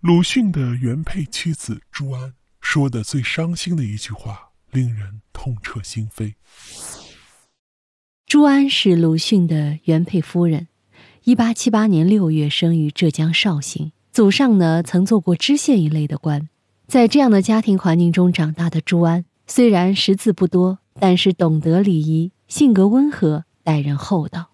[0.00, 6.34] 鲁迅的原配妻子朱安说的最伤心的一句话，令人痛彻心扉。
[8.24, 10.68] 朱安是鲁迅的原配夫人，
[11.24, 16.48] 一八七八年六月生于浙江绍兴，祖上呢曾做过知县一类的官。
[16.86, 24.50] 在这样的家庭环境中长大的朱安，虽然识字不多，但是懂得礼仪，性格温和，待人厚道。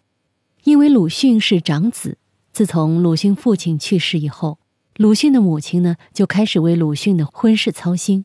[0.63, 2.17] 因为鲁迅是长子，
[2.51, 4.59] 自从鲁迅父亲去世以后。
[4.97, 8.25] 鲁迅的母亲呢，就开始为鲁迅的婚事操心。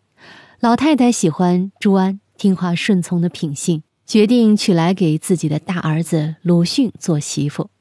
[0.59, 7.71] 老太太喜欢朱安听话顺从的品性，决定娶来给自己的大儿子鲁迅做媳妇。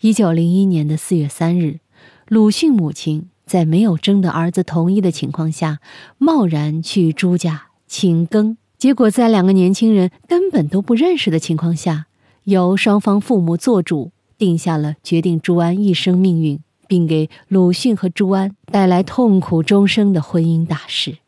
[0.00, 1.80] 一九零一年的四月三日，
[2.26, 5.80] 鲁迅母亲在没有征得儿子同意的情况下，
[6.16, 8.56] 贸然去朱家请更。
[8.78, 12.06] 结果在两个年轻人根本都不认识的情况下，
[12.44, 16.58] 由双方父母做主，定下了决定朱安一生命运。
[16.90, 21.18] 并给鲁迅和朱安带来痛苦终生的婚姻大事。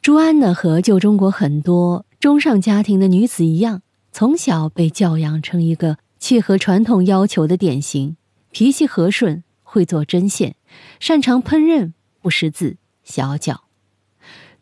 [0.00, 8.16] 朱安呢，和旧中国很多中上家庭的女子一样，从小被教养成一个契合传统要求的典型，
[8.52, 10.56] 脾气和顺，会做针线，
[10.98, 13.64] 擅长烹饪，不识字，小脚。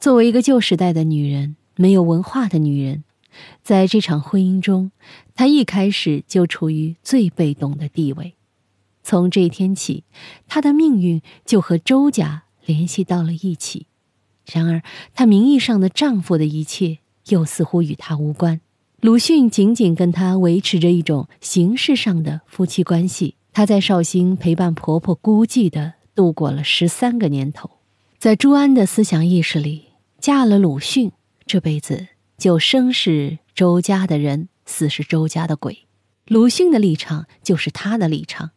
[0.01, 3.05] 作为一个旧时代的女人，没有文化的女人，
[3.63, 4.91] 在这场婚姻中，
[5.37, 8.35] 她一开始就处于最被动的地位。
[9.03, 10.05] 从这一天起，
[10.47, 13.87] 她的命运就和周家联系到了一起。
[14.47, 14.83] 然而，
[15.15, 18.61] 她名义上的丈夫的一切又似乎与她无关。
[19.01, 23.37] 鲁迅仅仅跟她维持着一种形式上的夫妻关系。
[23.53, 27.71] 她在绍兴陪伴婆婆孤寂的度过了十三个年头。
[28.19, 29.85] 在朱安的思想意识里，
[30.21, 31.11] 嫁了鲁迅，
[31.47, 35.87] 这辈子就生是周家的人，死是周家的鬼。
[36.27, 38.51] 鲁迅的立场就是他的立场。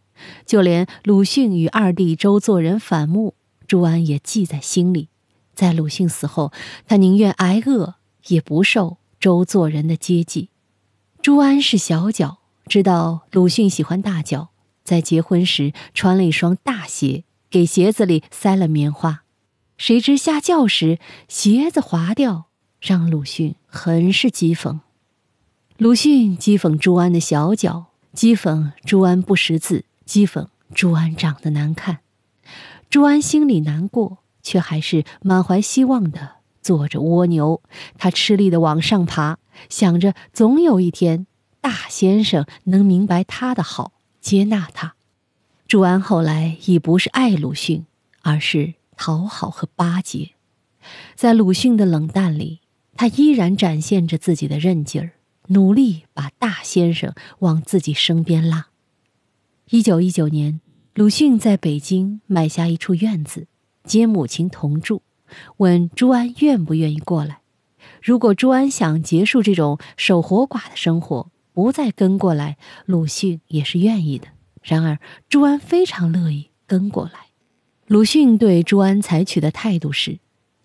[0.46, 3.36] 就连鲁迅与二弟周作人反目，
[3.68, 5.10] 朱安也记在心里。
[5.54, 6.52] 在鲁迅死后，
[6.88, 7.96] 他宁愿挨饿，
[8.28, 10.50] 也不受周作人的接济。
[11.22, 14.50] 朱安是小脚，知道鲁迅喜欢大脚，
[14.84, 19.24] 在结婚时穿了一双大鞋，给鞋子里塞了棉花。
[19.78, 22.46] 谁知下轿时鞋子滑掉，
[22.80, 24.80] 让鲁迅很是讥讽。
[25.78, 29.86] 鲁迅讥讽朱安的小脚，讥讽朱安不识字。
[30.08, 32.00] 讥讽朱安长得难看，
[32.90, 37.62] 朱安心里难过，却还是满怀希望的坐着蜗牛。
[37.98, 39.38] 他吃力的往上爬，
[39.70, 41.28] 想着总有一天
[41.62, 44.96] 大先生能明白他的好，接纳他。
[45.68, 47.86] 朱安后来已不是爱鲁迅，
[48.22, 50.32] 而是讨好和巴结。
[51.16, 52.60] 在鲁迅的冷淡里，
[52.96, 55.12] 他依然展现着自己的韧劲儿，
[55.48, 58.68] 努力把大先生往自己身边拉。
[59.74, 60.62] 一九一九年，
[60.94, 63.48] 鲁迅在北京买下一处院子，
[63.84, 65.02] 接母亲同住，
[65.58, 67.40] 问朱安愿不愿意过来。
[68.00, 74.28] 如果朱安想结束这种守活寡的生活，不再跟过来，鲁迅也是愿意的。
[74.62, 77.30] 然而，朱安非常乐意跟过来。
[77.88, 80.20] 鲁迅对朱安采取的态度是，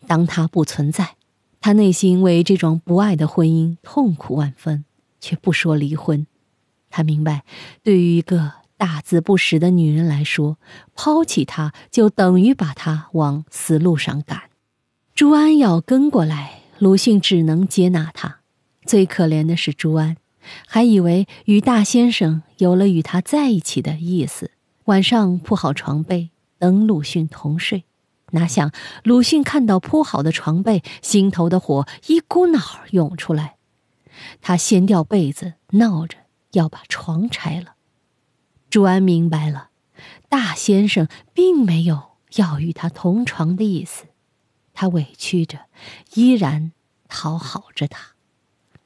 [0.07, 1.17] 当他不存在，
[1.63, 4.85] 他内心为这桩不爱的婚姻痛苦万分，
[5.19, 6.27] 却不说离婚。
[6.91, 7.45] 他明白，
[7.83, 8.53] 对于一个。
[8.79, 10.57] 大字不识的女人来说，
[10.95, 14.45] 抛弃他就等于把他往死路上赶。
[15.15, 18.39] 朱安要跟过来，鲁迅只能接纳他。
[18.87, 20.17] 最可怜的是朱安，
[20.67, 24.53] 还以为与大先生有了与他在一起的意思，
[24.85, 27.83] 晚上铺好床被等鲁迅同睡。
[28.31, 28.71] 哪想
[29.03, 33.57] 鲁迅看到铺好的床被，心头的火一股脑儿涌出来，
[34.41, 36.19] 他掀掉被子，闹着
[36.53, 37.75] 要把床拆了。
[38.71, 39.71] 朱安明白了，
[40.29, 42.03] 大先生并没有
[42.37, 44.07] 要与他同床的意思，
[44.75, 45.61] 他委屈着，
[46.15, 46.73] 依然
[47.09, 48.13] 讨好着他。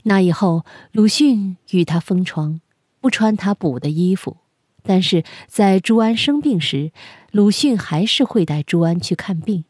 [0.04, 2.60] 那以后，鲁迅与他分床，
[3.00, 4.38] 不穿他补的衣服，
[4.82, 6.92] 但是在朱安生病时，
[7.31, 9.65] 鲁迅还是会带朱安去看病。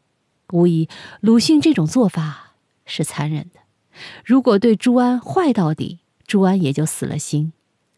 [0.51, 0.87] 无疑，
[1.21, 2.53] 鲁迅这种做法
[2.85, 3.61] 是残忍的。
[4.23, 7.53] 如果对朱安坏到底，朱安也就死了心。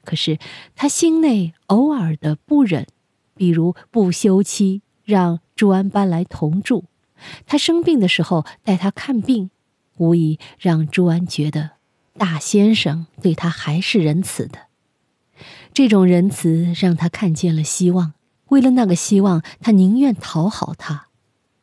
[0.06, 0.40] 可是
[0.76, 2.88] 他心内偶尔的不忍，
[3.36, 6.86] 比如不休妻，让朱安搬来同住；
[7.46, 9.50] 他生病的时候带他看病，
[9.98, 11.72] 无疑让朱安觉得
[12.18, 14.60] 大先生对他还是仁慈的。
[15.74, 18.14] 这种仁慈让他看见了希望。
[18.50, 21.08] 为了那个希望，他宁愿讨好他。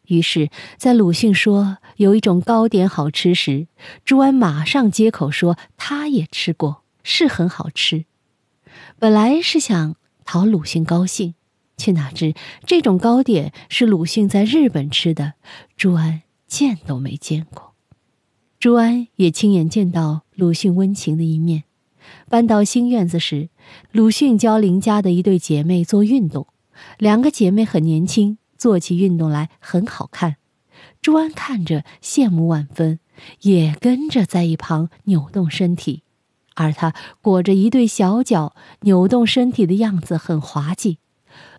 [0.06, 3.68] 于是，在鲁迅说有一种糕点好吃时，
[4.04, 8.04] 朱安马上接口说他也吃过，是很好吃。
[9.02, 11.34] 本来是想讨鲁迅高兴，
[11.76, 12.34] 却哪知
[12.64, 15.32] 这种糕点是鲁迅在日本吃的，
[15.76, 17.74] 朱安见都没见过。
[18.60, 21.64] 朱安也亲眼见到鲁迅温情的一面。
[22.28, 23.48] 搬到新院子时，
[23.90, 26.46] 鲁迅教邻家的一对姐妹做运动，
[26.96, 30.36] 两个姐妹很年轻，做起运动来很好看。
[31.00, 33.00] 朱安看着羡慕万分，
[33.40, 36.04] 也跟着在一旁扭动身体，
[36.54, 40.98] 而他裹着一对小脚，扭动身体的样子很滑稽。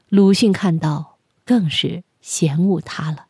[0.10, 3.26] 鲁迅看到，更是嫌恶他了。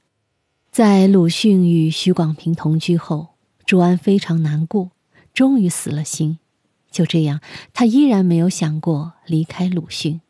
[0.72, 4.92] 在鲁迅与许广平同居后，朱安非常难过，
[5.34, 6.40] 终于死了心。
[6.92, 7.42] 就这样，
[7.74, 10.22] 他依然没有想过离开鲁迅。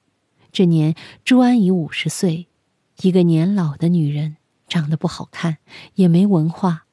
[0.52, 0.96] 这年，
[1.26, 2.48] 朱安已五十岁，
[3.02, 4.38] 一个年老的女人，
[4.68, 5.58] 长得不好看，
[5.96, 6.86] 也没文化。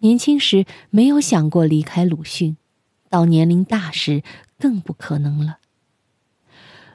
[0.00, 2.56] 年轻时没有想过离开鲁迅，
[3.08, 4.22] 到年龄大时
[4.58, 5.58] 更不可能了。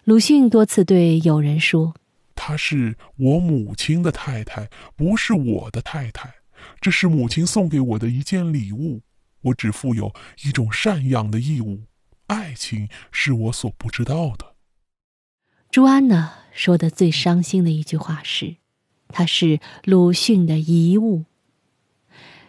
[0.03, 1.93] 鲁迅多次对友人说。
[2.35, 6.33] 她是我母亲的太太，不是我的太太。
[6.81, 9.01] 这是母亲送给我的一件礼物，
[9.41, 10.13] 我只负有
[10.43, 11.83] 一种赡养的义务。
[12.27, 14.55] 爱情是我所不知道的。
[15.69, 18.57] 朱安呢，说的最伤心的一句话是
[19.09, 21.25] ：“她是鲁迅的遗物，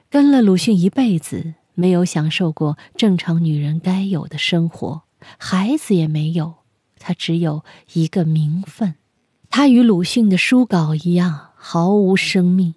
[0.08, 5.03] 跟了鲁迅一辈子，没有享受过正常女人该有的生活，
[5.38, 6.55] 孩子也没有，
[6.99, 8.94] 她只有一个名分。”
[9.50, 12.75] 他与鲁迅的书稿一样毫无生命，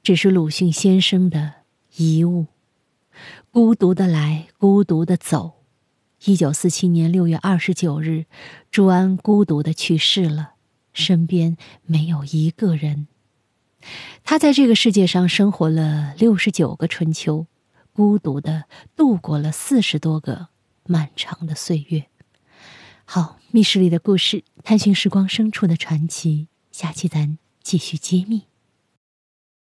[0.00, 1.54] 只是鲁迅先生的
[1.96, 2.46] 遗物，
[3.50, 5.54] 孤独的来，孤独的走。
[6.26, 8.26] 一九四七年六月二十九日，
[8.70, 10.52] 朱安孤独的去世了，
[10.92, 13.08] 身边没有一个人。
[14.22, 17.46] 他在这个世界上生活了六十九个春秋，
[17.92, 18.64] 孤独的
[18.94, 20.48] 度过了四十多个
[20.84, 22.06] 漫长的岁月。
[23.04, 26.48] 好，密室里的故事，探寻时光深处的传奇。
[26.70, 28.49] 下期咱继续揭秘。